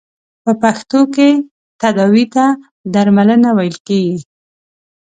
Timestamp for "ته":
2.35-2.45